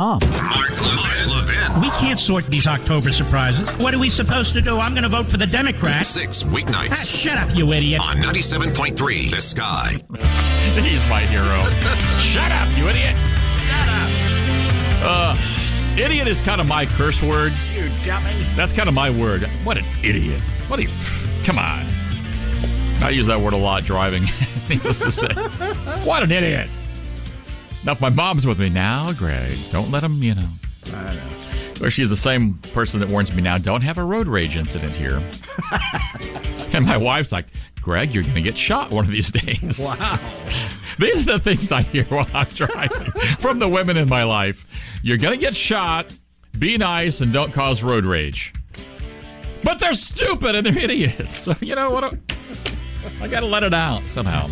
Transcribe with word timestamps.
Um. 0.00 0.20
Mark 0.30 0.70
Levin. 0.80 1.28
Levin. 1.28 1.80
We 1.80 1.88
can't 1.98 2.20
sort 2.20 2.46
these 2.46 2.68
October 2.68 3.10
surprises. 3.10 3.68
What 3.78 3.92
are 3.94 3.98
we 3.98 4.08
supposed 4.08 4.52
to 4.52 4.60
do? 4.60 4.78
I'm 4.78 4.92
going 4.92 5.02
to 5.02 5.08
vote 5.08 5.26
for 5.26 5.38
the 5.38 5.46
Democrats. 5.46 6.08
Six 6.10 6.44
Ah, 6.44 6.48
weeknights 6.50 7.20
shut 7.20 7.36
up, 7.36 7.52
you 7.56 7.72
idiot. 7.72 8.00
on 8.00 8.18
97.3 8.18 9.30
The 9.32 9.40
Sky. 9.40 9.96
He's 10.80 11.02
my 11.10 11.22
hero. 11.22 11.44
Shut 12.20 12.52
up, 12.52 12.68
you 12.78 12.88
idiot. 12.88 13.16
Shut 13.66 13.88
up. 13.88 15.00
Uh, 15.02 16.00
idiot 16.00 16.28
is 16.28 16.40
kind 16.40 16.60
of 16.60 16.68
my 16.68 16.86
curse 16.86 17.20
word. 17.20 17.52
You 17.74 17.90
dummy. 18.04 18.30
That's 18.54 18.72
kind 18.72 18.88
of 18.88 18.94
my 18.94 19.10
word. 19.10 19.42
What 19.64 19.78
an 19.78 19.84
idiot. 20.04 20.40
What 20.68 20.78
a. 20.78 20.86
Come 21.44 21.58
on. 21.58 21.84
I 23.02 23.10
use 23.10 23.26
that 23.26 23.40
word 23.40 23.52
a 23.52 23.56
lot 23.56 23.82
driving. 23.82 24.22
Needless 24.68 25.00
to 25.00 25.10
say. 25.10 25.34
What 26.04 26.22
an 26.22 26.30
idiot. 26.30 26.68
Now, 27.84 27.92
if 27.92 28.00
my 28.00 28.10
mom's 28.10 28.46
with 28.46 28.58
me 28.58 28.68
now, 28.68 29.12
Greg, 29.12 29.56
don't 29.70 29.90
let 29.90 30.02
him, 30.02 30.22
you 30.22 30.34
know. 30.34 30.48
I 30.92 31.14
know. 31.14 31.22
Or 31.80 31.90
she's 31.90 32.10
the 32.10 32.16
same 32.16 32.54
person 32.72 32.98
that 33.00 33.08
warns 33.08 33.32
me 33.32 33.40
now, 33.40 33.56
don't 33.56 33.82
have 33.82 33.98
a 33.98 34.04
road 34.04 34.26
rage 34.26 34.56
incident 34.56 34.94
here. 34.96 35.22
and 36.72 36.84
my 36.84 36.96
wife's 36.96 37.30
like, 37.30 37.46
Greg, 37.80 38.12
you're 38.12 38.24
going 38.24 38.34
to 38.34 38.42
get 38.42 38.58
shot 38.58 38.90
one 38.90 39.04
of 39.04 39.10
these 39.10 39.30
days. 39.30 39.78
Wow. 39.78 40.18
These 40.98 41.28
are 41.28 41.32
the 41.32 41.38
things 41.38 41.70
I 41.70 41.82
hear 41.82 42.04
while 42.04 42.26
I'm 42.34 42.48
driving 42.48 43.12
from 43.38 43.60
the 43.60 43.68
women 43.68 43.96
in 43.96 44.08
my 44.08 44.24
life. 44.24 44.66
You're 45.02 45.16
going 45.16 45.34
to 45.34 45.40
get 45.40 45.54
shot. 45.54 46.12
Be 46.58 46.76
nice 46.76 47.20
and 47.20 47.32
don't 47.32 47.52
cause 47.52 47.84
road 47.84 48.04
rage. 48.04 48.52
But 49.62 49.78
they're 49.78 49.94
stupid 49.94 50.56
and 50.56 50.66
they're 50.66 50.78
idiots. 50.78 51.36
So, 51.36 51.54
you 51.60 51.76
know 51.76 51.90
what? 51.90 52.14
I 53.22 53.28
got 53.28 53.40
to 53.40 53.46
let 53.46 53.62
it 53.62 53.74
out 53.74 54.02
somehow. 54.08 54.50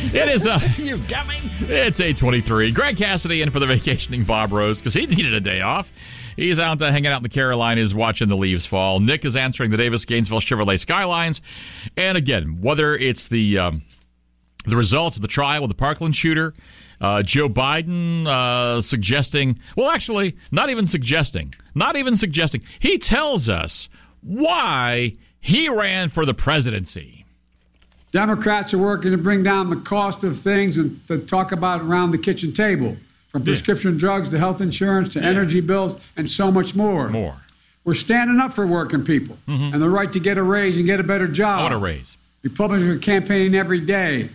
It 0.00 0.28
is 0.28 0.46
uh 0.46 0.60
You 0.78 0.96
dummy. 0.96 1.36
it's 1.60 2.00
823. 2.00 2.72
Greg 2.72 2.96
Cassidy 2.96 3.42
in 3.42 3.50
for 3.50 3.58
the 3.60 3.66
vacationing 3.66 4.24
Bob 4.24 4.52
Rose 4.52 4.80
because 4.80 4.94
he 4.94 5.06
needed 5.16 5.34
a 5.34 5.40
day 5.40 5.60
off. 5.60 5.90
He's 6.36 6.60
out 6.60 6.80
uh, 6.80 6.90
hanging 6.90 7.08
out 7.08 7.16
in 7.16 7.22
the 7.24 7.28
Carolinas 7.28 7.94
watching 7.94 8.28
the 8.28 8.36
leaves 8.36 8.64
fall. 8.64 9.00
Nick 9.00 9.24
is 9.24 9.34
answering 9.34 9.70
the 9.70 9.76
Davis 9.76 10.04
Gainesville 10.04 10.40
Chevrolet 10.40 10.78
Skylines. 10.78 11.40
And 11.96 12.16
again, 12.16 12.60
whether 12.60 12.94
it's 12.94 13.26
the 13.26 13.58
um, 13.58 13.82
the 14.64 14.76
results 14.76 15.16
of 15.16 15.22
the 15.22 15.28
trial 15.28 15.62
with 15.62 15.70
the 15.70 15.74
Parkland 15.74 16.14
shooter, 16.14 16.54
uh, 17.00 17.22
Joe 17.24 17.48
Biden 17.48 18.26
uh, 18.26 18.80
suggesting, 18.80 19.58
well, 19.76 19.90
actually, 19.90 20.36
not 20.52 20.70
even 20.70 20.86
suggesting, 20.86 21.54
not 21.74 21.96
even 21.96 22.16
suggesting. 22.16 22.62
He 22.78 22.98
tells 22.98 23.48
us 23.48 23.88
why 24.20 25.16
he 25.40 25.68
ran 25.68 26.08
for 26.08 26.24
the 26.24 26.34
presidency. 26.34 27.17
Democrats 28.12 28.72
are 28.72 28.78
working 28.78 29.10
to 29.10 29.18
bring 29.18 29.42
down 29.42 29.70
the 29.70 29.76
cost 29.76 30.24
of 30.24 30.38
things 30.38 30.78
and 30.78 31.06
to 31.08 31.18
talk 31.18 31.52
about 31.52 31.82
around 31.82 32.10
the 32.10 32.18
kitchen 32.18 32.52
table, 32.52 32.96
from 33.30 33.44
prescription 33.44 33.98
drugs 33.98 34.30
to 34.30 34.38
health 34.38 34.60
insurance 34.60 35.10
to 35.10 35.20
energy 35.20 35.60
bills 35.60 35.96
and 36.16 36.28
so 36.28 36.50
much 36.50 36.74
more. 36.74 37.08
More. 37.08 37.36
We're 37.84 37.94
standing 37.94 38.38
up 38.38 38.52
for 38.54 38.66
working 38.66 39.04
people 39.04 39.38
mm-hmm. 39.46 39.74
and 39.74 39.82
the 39.82 39.88
right 39.90 40.12
to 40.12 40.20
get 40.20 40.38
a 40.38 40.42
raise 40.42 40.76
and 40.76 40.86
get 40.86 41.00
a 41.00 41.04
better 41.04 41.28
job. 41.28 41.58
I 41.58 41.62
want 41.62 41.72
to 41.72 41.78
raise. 41.78 42.18
Republicans 42.42 42.88
are 42.88 42.98
campaigning 42.98 43.54
every 43.54 43.80
day 43.80 44.30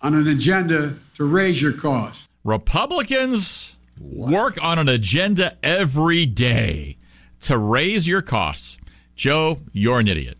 on 0.00 0.14
an 0.14 0.28
agenda 0.28 0.94
to 1.14 1.24
raise 1.24 1.60
your 1.60 1.72
costs. 1.72 2.26
Republicans 2.44 3.76
work 4.00 4.62
on 4.62 4.78
an 4.78 4.88
agenda 4.88 5.56
every 5.62 6.26
day 6.26 6.96
to 7.40 7.58
raise 7.58 8.06
your 8.06 8.22
costs. 8.22 8.78
Joe, 9.14 9.58
you're 9.72 9.98
an 9.98 10.08
idiot. 10.08 10.38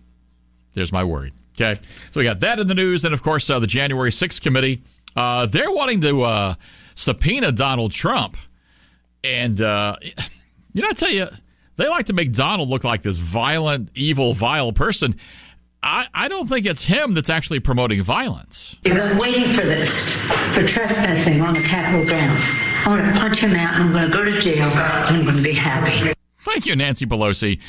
There's 0.75 0.93
my 0.93 1.05
word. 1.05 1.33
Okay. 1.59 1.81
So 2.13 2.21
we 2.21 2.25
got 2.25 2.41
that 2.41 2.59
in 2.59 2.67
the 2.67 2.75
news. 2.75 3.05
And 3.05 3.15
of 3.15 3.23
course, 3.23 3.49
uh, 3.49 3.59
the 3.59 3.67
January 3.67 4.11
6th 4.11 4.41
committee, 4.43 4.83
uh, 5.17 5.47
they're 5.47 5.71
wanting 5.73 6.03
to 6.03 6.23
uh, 6.23 6.55
subpoena 6.95 7.53
Donald 7.53 7.93
Trump. 7.93 8.37
And, 9.25 9.61
uh, 9.61 9.97
you 10.73 10.83
know, 10.83 10.89
I 10.89 10.93
tell 10.93 11.11
you, 11.11 11.29
they 11.77 11.89
like 11.89 12.07
to 12.07 12.13
make 12.13 12.33
Donald 12.33 12.69
look 12.69 12.85
like 12.85 13.03
this 13.03 13.19
violent, 13.19 13.91
evil, 13.95 14.35
vile 14.35 14.73
person. 14.73 15.17
I, 15.83 16.07
I 16.13 16.29
don't 16.29 16.47
think 16.49 16.67
it's 16.67 16.85
him 16.85 17.13
that's 17.13 17.31
actually 17.31 17.61
promoting 17.61 18.03
violence. 18.03 18.77
I've 18.85 18.95
been 18.95 19.19
waiting 19.19 19.55
for 19.55 19.63
this, 19.63 19.91
for 20.55 20.67
trespassing 20.67 21.41
on 21.43 21.55
the 21.55 21.63
Capitol 21.63 22.05
grounds. 22.05 22.45
I'm 22.85 22.99
going 22.99 23.13
to 23.13 23.19
punch 23.19 23.39
him 23.39 23.55
out. 23.55 23.75
I'm 23.75 23.93
going 23.93 24.11
to 24.11 24.17
go 24.17 24.25
to 24.25 24.41
jail. 24.41 24.65
and 24.65 25.17
I'm 25.17 25.25
going 25.25 25.37
to 25.37 25.43
be 25.43 25.53
happy. 25.53 26.13
Thank 26.45 26.67
you, 26.67 26.77
Nancy 26.77 27.07
Pelosi. 27.07 27.61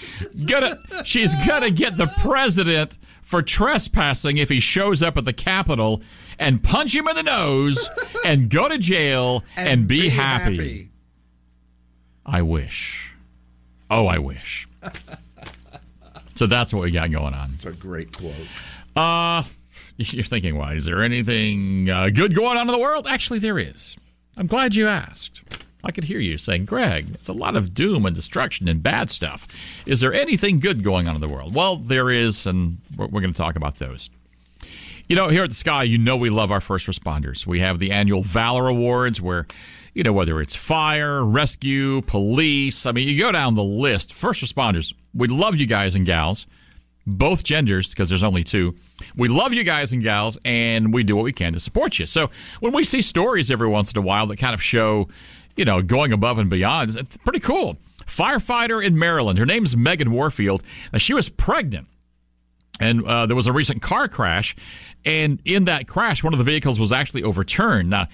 Gonna, 0.45 0.77
she's 1.03 1.35
gonna 1.47 1.71
get 1.71 1.97
the 1.97 2.05
president 2.19 2.97
for 3.27 3.41
trespassing 3.41 4.37
if 4.37 4.47
he 4.47 4.61
shows 4.61 5.03
up 5.03 5.17
at 5.17 5.25
the 5.25 5.33
Capitol 5.33 6.01
and 6.39 6.63
punch 6.63 6.95
him 6.95 7.09
in 7.09 7.15
the 7.17 7.23
nose 7.23 7.89
and 8.25 8.49
go 8.49 8.69
to 8.69 8.77
jail 8.77 9.43
and, 9.57 9.85
be, 9.85 10.07
happy. 10.07 10.89
I 12.25 12.41
wish. 12.41 13.13
Oh, 13.91 14.07
I 14.07 14.17
wish. 14.19 14.69
so 16.35 16.47
that's 16.47 16.73
what 16.73 16.83
we 16.83 16.91
got 16.91 17.11
going 17.11 17.33
on. 17.33 17.51
It's 17.55 17.65
a 17.65 17.73
great 17.73 18.17
quote. 18.17 18.33
Uh, 18.95 19.43
you're 19.97 20.23
thinking, 20.23 20.57
why? 20.57 20.75
Is 20.75 20.85
there 20.85 21.03
anything 21.03 21.89
uh, 21.89 22.07
good 22.07 22.33
going 22.33 22.57
on 22.57 22.69
in 22.69 22.73
the 22.73 22.79
world? 22.79 23.07
Actually, 23.07 23.39
there 23.39 23.59
is. 23.59 23.97
I'm 24.37 24.47
glad 24.47 24.73
you 24.73 24.87
asked. 24.87 25.41
I 25.87 25.91
could 25.91 26.03
hear 26.03 26.19
you 26.19 26.37
saying, 26.37 26.65
Greg, 26.65 27.07
it's 27.13 27.29
a 27.29 27.33
lot 27.33 27.55
of 27.55 27.73
doom 27.73 28.05
and 28.05 28.13
destruction 28.13 28.67
and 28.67 28.83
bad 28.83 29.09
stuff. 29.09 29.47
Is 29.85 30.01
there 30.01 30.13
anything 30.13 30.59
good 30.59 30.83
going 30.83 31.07
on 31.07 31.15
in 31.15 31.21
the 31.21 31.29
world? 31.29 31.55
Well, 31.55 31.77
there 31.77 32.11
is, 32.11 32.45
and 32.45 32.79
we're, 32.97 33.07
we're 33.07 33.21
going 33.21 33.31
to 33.31 33.37
talk 33.37 33.55
about 33.55 33.77
those. 33.77 34.09
You 35.07 35.15
know, 35.15 35.29
here 35.29 35.43
at 35.43 35.49
the 35.49 35.55
Sky, 35.55 35.83
you 35.83 35.97
know 35.97 36.17
we 36.17 36.29
love 36.29 36.51
our 36.51 36.59
first 36.59 36.87
responders. 36.87 37.47
We 37.47 37.61
have 37.61 37.79
the 37.79 37.93
annual 37.93 38.21
Valor 38.21 38.67
Awards 38.67 39.21
where, 39.21 39.47
you 39.93 40.03
know, 40.03 40.11
whether 40.11 40.41
it's 40.41 40.57
fire, 40.57 41.23
rescue, 41.23 42.01
police, 42.01 42.85
I 42.85 42.91
mean, 42.91 43.07
you 43.07 43.17
go 43.17 43.31
down 43.31 43.55
the 43.55 43.63
list. 43.63 44.13
First 44.13 44.43
responders, 44.43 44.93
we 45.15 45.29
love 45.29 45.55
you 45.55 45.67
guys 45.67 45.95
and 45.95 46.05
gals, 46.05 46.47
both 47.05 47.45
genders, 47.45 47.91
because 47.91 48.09
there's 48.09 48.23
only 48.23 48.43
two. 48.43 48.75
We 49.15 49.29
love 49.29 49.53
you 49.53 49.63
guys 49.63 49.93
and 49.93 50.03
gals, 50.03 50.37
and 50.43 50.93
we 50.93 51.03
do 51.03 51.15
what 51.15 51.23
we 51.23 51.31
can 51.31 51.53
to 51.53 51.61
support 51.61 51.97
you. 51.97 52.07
So 52.07 52.29
when 52.59 52.73
we 52.73 52.83
see 52.83 53.01
stories 53.01 53.49
every 53.49 53.69
once 53.69 53.93
in 53.93 53.97
a 53.97 54.01
while 54.01 54.27
that 54.27 54.37
kind 54.37 54.53
of 54.53 54.61
show, 54.61 55.07
you 55.57 55.65
know, 55.65 55.81
going 55.81 56.13
above 56.13 56.37
and 56.37 56.49
beyond, 56.49 56.95
it's 56.95 57.17
pretty 57.17 57.39
cool. 57.39 57.77
Firefighter 58.05 58.83
in 58.83 58.97
Maryland. 58.97 59.37
Her 59.37 59.45
name's 59.45 59.75
Megan 59.75 60.11
Warfield. 60.11 60.63
and 60.93 61.01
she 61.01 61.13
was 61.13 61.27
pregnant. 61.29 61.87
And 62.79 63.05
uh, 63.05 63.25
there 63.25 63.35
was 63.35 63.47
a 63.47 63.51
recent 63.51 63.81
car 63.81 64.07
crash. 64.07 64.55
And 65.03 65.41
in 65.45 65.65
that 65.65 65.87
crash 65.87 66.23
one 66.23 66.33
of 66.33 66.37
the 66.37 66.45
vehicles 66.45 66.79
was 66.79 66.91
actually 66.91 67.23
overturned. 67.23 67.89
Now 67.89 68.07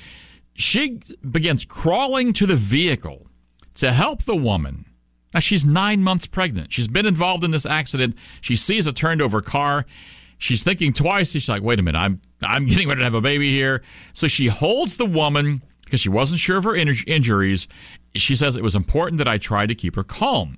she 0.56 1.00
begins 1.30 1.66
crawling 1.66 2.34
to 2.34 2.46
the 2.46 2.56
vehicle 2.56 3.28
to 3.76 3.92
help 3.92 4.24
the 4.24 4.36
woman. 4.36 4.86
Now 5.34 5.40
she's 5.40 5.66
nine 5.66 6.02
months 6.02 6.28
pregnant. 6.28 6.72
She's 6.72 6.88
been 6.88 7.06
involved 7.06 7.44
in 7.44 7.52
this 7.52 7.66
accident. 7.66 8.16
She 8.42 8.56
sees 8.56 8.88
a 8.88 8.94
turned 8.94 9.22
over 9.22 9.42
car. 9.42 9.86
She's 10.38 10.64
thinking 10.64 10.94
twice. 10.94 11.32
She's 11.32 11.50
like 11.50 11.62
wait 11.62 11.80
a 11.80 11.84
minute. 11.84 12.00
I'm 12.00 12.22
i'm 12.42 12.66
getting 12.68 12.88
ready 12.88 13.00
to 13.00 13.06
have 13.06 13.14
a 13.14 13.22
baby 13.22 13.52
here. 13.52 13.84
So 14.14 14.28
she 14.28 14.48
holds 14.48 14.96
the 14.96 15.06
woman 15.06 15.62
because 15.94 16.02
she 16.02 16.10
wasn't 16.10 16.40
sure 16.40 16.58
of 16.58 16.64
her 16.64 16.72
inj- 16.72 17.08
injuries 17.08 17.68
she 18.16 18.36
says 18.36 18.56
it 18.56 18.64
was 18.64 18.76
important 18.76 19.18
that 19.18 19.28
i 19.28 19.38
tried 19.38 19.68
to 19.68 19.76
keep 19.76 19.96
her 19.96 20.04
calm 20.04 20.58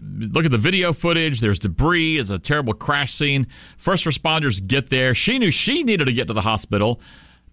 look 0.00 0.44
at 0.44 0.50
the 0.50 0.58
video 0.58 0.92
footage. 0.92 1.40
There's 1.40 1.58
debris. 1.58 2.18
It's 2.18 2.30
a 2.30 2.38
terrible 2.38 2.74
crash 2.74 3.12
scene. 3.12 3.46
First 3.76 4.04
responders 4.04 4.64
get 4.66 4.90
there. 4.90 5.14
She 5.14 5.38
knew 5.38 5.50
she 5.50 5.82
needed 5.82 6.06
to 6.06 6.12
get 6.12 6.28
to 6.28 6.34
the 6.34 6.42
hospital 6.42 7.00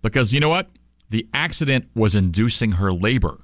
because 0.02 0.34
you 0.34 0.40
know 0.40 0.50
what? 0.50 0.70
The 1.10 1.28
accident 1.34 1.90
was 1.96 2.16
inducing 2.16 2.74
her 2.74 2.94
labor. 2.94 3.40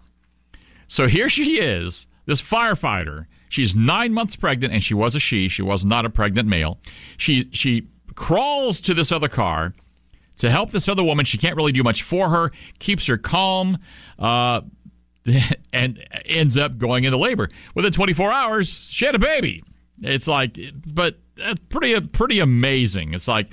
So 0.88 1.08
here 1.08 1.30
she 1.30 1.60
is, 1.60 2.06
this 2.26 2.42
firefighter. 2.42 3.26
She's 3.50 3.76
nine 3.76 4.14
months 4.14 4.36
pregnant, 4.36 4.74
and 4.74 4.84
she 4.84 4.94
was 4.94 5.16
a 5.16 5.20
she. 5.20 5.48
She 5.48 5.62
was 5.62 5.86
not 5.86 6.06
a 6.06 6.10
pregnant 6.10 6.48
male. 6.48 6.80
She 7.18 7.50
she 7.52 7.88
crawls 8.14 8.82
to 8.82 8.94
this 8.94 9.12
other 9.12 9.28
car 9.28 9.74
to 10.38 10.50
help 10.50 10.72
this 10.72 10.88
other 10.90 11.04
woman. 11.04 11.26
She 11.26 11.38
can't 11.38 11.56
really 11.56 11.72
do 11.72 11.84
much 11.84 12.04
for 12.04 12.30
her. 12.30 12.52
Keeps 12.80 13.08
her 13.08 13.18
calm. 13.18 13.78
Uh, 14.20 14.62
and 15.74 16.04
ends 16.26 16.58
up 16.58 16.78
going 16.78 17.04
into 17.04 17.18
labor. 17.18 17.50
Within 17.74 17.92
24 17.92 18.32
hours, 18.32 18.88
she 18.90 19.06
had 19.06 19.16
a 19.16 19.20
baby. 19.20 19.64
It's 20.02 20.28
like, 20.28 20.58
but 20.86 21.18
that's 21.36 21.60
pretty 21.70 22.00
pretty 22.08 22.40
amazing. 22.40 23.14
It's 23.14 23.28
like 23.28 23.52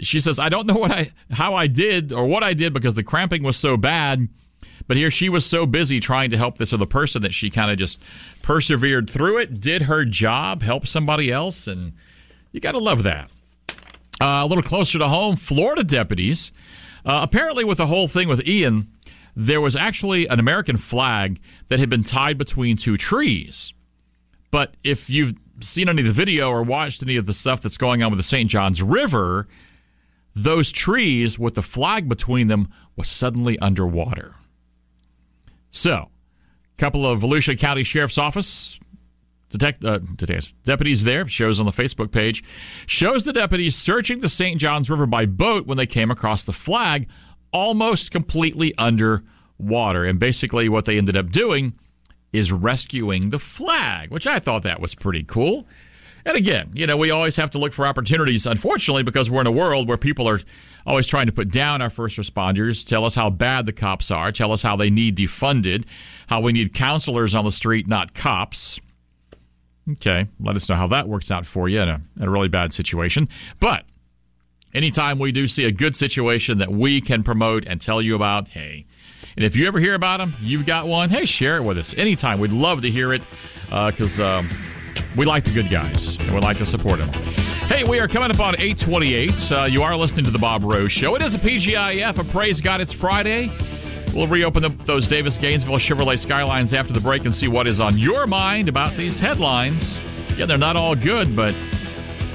she 0.00 0.20
says, 0.20 0.38
I 0.38 0.48
don't 0.48 0.66
know 0.66 0.74
what 0.74 0.90
I 0.90 1.10
how 1.30 1.54
I 1.54 1.66
did 1.66 2.12
or 2.12 2.26
what 2.26 2.42
I 2.42 2.54
did 2.54 2.72
because 2.72 2.94
the 2.94 3.02
cramping 3.02 3.42
was 3.42 3.56
so 3.56 3.76
bad. 3.76 4.28
But 4.86 4.98
here 4.98 5.10
she 5.10 5.30
was 5.30 5.46
so 5.46 5.64
busy 5.64 5.98
trying 5.98 6.30
to 6.30 6.36
help 6.36 6.58
this 6.58 6.72
other 6.72 6.86
person 6.86 7.22
that 7.22 7.32
she 7.32 7.48
kind 7.48 7.70
of 7.70 7.78
just 7.78 8.02
persevered 8.42 9.08
through 9.08 9.38
it, 9.38 9.58
did 9.58 9.82
her 9.82 10.04
job, 10.04 10.62
helped 10.62 10.88
somebody 10.88 11.32
else, 11.32 11.66
and 11.66 11.94
you 12.52 12.60
got 12.60 12.72
to 12.72 12.78
love 12.78 13.02
that. 13.04 13.30
Uh, 14.20 14.42
a 14.42 14.46
little 14.46 14.62
closer 14.62 14.98
to 14.98 15.08
home, 15.08 15.36
Florida 15.36 15.84
deputies. 15.84 16.52
Uh, 17.04 17.20
apparently, 17.22 17.64
with 17.64 17.78
the 17.78 17.86
whole 17.86 18.08
thing 18.08 18.28
with 18.28 18.46
Ian, 18.46 18.88
there 19.36 19.60
was 19.60 19.74
actually 19.76 20.26
an 20.26 20.38
American 20.38 20.76
flag 20.76 21.40
that 21.68 21.80
had 21.80 21.90
been 21.90 22.04
tied 22.04 22.38
between 22.38 22.76
two 22.76 22.96
trees. 22.96 23.74
But 24.50 24.76
if 24.84 25.10
you've 25.10 25.34
seen 25.60 25.88
any 25.88 26.02
of 26.02 26.06
the 26.06 26.12
video 26.12 26.48
or 26.48 26.62
watched 26.62 27.02
any 27.02 27.16
of 27.16 27.26
the 27.26 27.34
stuff 27.34 27.60
that's 27.60 27.76
going 27.76 28.02
on 28.02 28.10
with 28.10 28.18
the 28.18 28.24
St. 28.24 28.48
Johns 28.48 28.82
River, 28.82 29.48
those 30.34 30.72
trees 30.72 31.38
with 31.38 31.54
the 31.54 31.62
flag 31.62 32.08
between 32.08 32.46
them 32.46 32.68
was 32.96 33.08
suddenly 33.08 33.58
underwater. 33.58 34.34
So, 35.70 35.92
a 35.92 36.78
couple 36.78 37.06
of 37.06 37.20
Volusia 37.20 37.58
County 37.58 37.82
Sheriff's 37.82 38.18
Office 38.18 38.78
detect, 39.58 39.84
uh, 39.84 40.00
deputies 40.64 41.04
there 41.04 41.28
shows 41.28 41.60
on 41.60 41.66
the 41.66 41.72
Facebook 41.72 42.10
page 42.10 42.42
shows 42.86 43.24
the 43.24 43.32
deputies 43.32 43.76
searching 43.76 44.20
the 44.20 44.28
St. 44.28 44.60
Johns 44.60 44.90
River 44.90 45.06
by 45.06 45.26
boat 45.26 45.66
when 45.66 45.76
they 45.76 45.86
came 45.86 46.10
across 46.10 46.44
the 46.44 46.52
flag 46.52 47.08
almost 47.52 48.10
completely 48.10 48.74
under 48.78 49.22
water. 49.58 50.04
And 50.04 50.18
basically, 50.18 50.68
what 50.68 50.84
they 50.84 50.98
ended 50.98 51.16
up 51.16 51.30
doing 51.30 51.74
is 52.32 52.52
rescuing 52.52 53.30
the 53.30 53.38
flag, 53.38 54.10
which 54.10 54.26
I 54.26 54.40
thought 54.40 54.64
that 54.64 54.80
was 54.80 54.94
pretty 54.94 55.22
cool. 55.22 55.66
And 56.26 56.36
again, 56.36 56.70
you 56.74 56.86
know, 56.86 56.96
we 56.96 57.10
always 57.10 57.36
have 57.36 57.50
to 57.50 57.58
look 57.58 57.72
for 57.72 57.86
opportunities, 57.86 58.46
unfortunately, 58.46 59.02
because 59.02 59.30
we're 59.30 59.42
in 59.42 59.46
a 59.46 59.52
world 59.52 59.86
where 59.86 59.98
people 59.98 60.28
are 60.28 60.40
always 60.86 61.06
trying 61.06 61.26
to 61.26 61.32
put 61.32 61.50
down 61.50 61.82
our 61.82 61.90
first 61.90 62.18
responders, 62.18 62.86
tell 62.86 63.04
us 63.04 63.14
how 63.14 63.30
bad 63.30 63.66
the 63.66 63.72
cops 63.72 64.10
are, 64.10 64.32
tell 64.32 64.50
us 64.50 64.62
how 64.62 64.74
they 64.74 64.90
need 64.90 65.16
defunded, 65.16 65.84
how 66.26 66.40
we 66.40 66.52
need 66.52 66.72
counselors 66.72 67.34
on 67.34 67.44
the 67.44 67.52
street, 67.52 67.86
not 67.86 68.14
cops. 68.14 68.80
Okay, 69.92 70.26
let 70.40 70.56
us 70.56 70.68
know 70.68 70.76
how 70.76 70.86
that 70.88 71.08
works 71.08 71.30
out 71.30 71.46
for 71.46 71.68
you 71.68 71.80
in 71.80 71.88
a, 71.88 72.00
in 72.18 72.22
a 72.22 72.30
really 72.30 72.48
bad 72.48 72.72
situation. 72.72 73.28
But 73.60 73.84
anytime 74.72 75.18
we 75.18 75.30
do 75.30 75.46
see 75.46 75.66
a 75.66 75.72
good 75.72 75.96
situation 75.96 76.58
that 76.58 76.70
we 76.70 77.00
can 77.00 77.22
promote 77.22 77.66
and 77.66 77.80
tell 77.80 78.00
you 78.00 78.14
about, 78.14 78.48
hey, 78.48 78.86
and 79.36 79.44
if 79.44 79.56
you 79.56 79.66
ever 79.66 79.78
hear 79.80 79.94
about 79.94 80.18
them, 80.18 80.34
you've 80.40 80.64
got 80.64 80.86
one, 80.86 81.10
hey, 81.10 81.26
share 81.26 81.56
it 81.56 81.62
with 81.62 81.76
us 81.76 81.92
anytime. 81.94 82.38
We'd 82.38 82.52
love 82.52 82.82
to 82.82 82.90
hear 82.90 83.12
it 83.12 83.22
because 83.66 84.20
uh, 84.20 84.38
um, 84.38 84.48
we 85.16 85.26
like 85.26 85.44
the 85.44 85.52
good 85.52 85.70
guys 85.70 86.16
and 86.20 86.32
we 86.32 86.40
like 86.40 86.58
to 86.58 86.66
support 86.66 87.00
them. 87.00 87.08
Hey, 87.68 87.82
we 87.82 87.98
are 87.98 88.08
coming 88.08 88.30
up 88.30 88.40
on 88.40 88.54
828. 88.54 89.52
Uh, 89.52 89.64
you 89.64 89.82
are 89.82 89.96
listening 89.96 90.24
to 90.26 90.30
The 90.30 90.38
Bob 90.38 90.62
Rose 90.62 90.92
Show. 90.92 91.14
It 91.16 91.22
is 91.22 91.34
a 91.34 91.38
PGIF, 91.38 92.18
a 92.18 92.24
praise 92.24 92.60
God 92.60 92.80
it's 92.80 92.92
Friday. 92.92 93.50
We'll 94.14 94.28
reopen 94.28 94.62
the, 94.62 94.68
those 94.68 95.08
Davis 95.08 95.36
Gainesville 95.36 95.74
Chevrolet 95.76 96.18
Skylines 96.18 96.72
after 96.72 96.92
the 96.92 97.00
break 97.00 97.24
and 97.24 97.34
see 97.34 97.48
what 97.48 97.66
is 97.66 97.80
on 97.80 97.98
your 97.98 98.26
mind 98.26 98.68
about 98.68 98.92
these 98.92 99.18
headlines. 99.18 99.98
Yeah, 100.36 100.46
they're 100.46 100.56
not 100.56 100.76
all 100.76 100.94
good, 100.94 101.34
but 101.34 101.54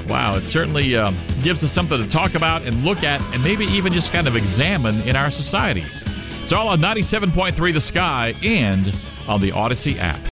wow, 0.08 0.36
it 0.36 0.44
certainly 0.44 0.96
uh, 0.96 1.12
gives 1.42 1.64
us 1.64 1.72
something 1.72 1.98
to 2.02 2.10
talk 2.10 2.36
about 2.36 2.64
and 2.64 2.84
look 2.84 3.04
at 3.04 3.22
and 3.34 3.42
maybe 3.42 3.66
even 3.66 3.94
just 3.94 4.12
kind 4.12 4.28
of 4.28 4.36
examine 4.36 5.00
in 5.08 5.16
our 5.16 5.32
society. 5.32 5.86
It's 6.44 6.52
all 6.52 6.68
on 6.68 6.80
97.3 6.80 7.74
The 7.74 7.80
Sky 7.80 8.34
and 8.44 8.94
on 9.28 9.40
the 9.40 9.52
Odyssey 9.54 10.00
app. 10.00 10.20